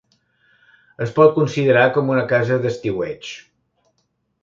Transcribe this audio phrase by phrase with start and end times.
[1.07, 3.33] Es pot considerar com una casa d'estiueig.